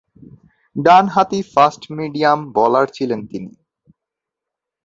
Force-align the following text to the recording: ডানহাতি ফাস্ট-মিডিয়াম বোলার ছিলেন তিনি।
ডানহাতি 0.75 1.39
ফাস্ট-মিডিয়াম 1.53 2.39
বোলার 2.51 2.87
ছিলেন 2.93 3.21
তিনি। 3.27 3.51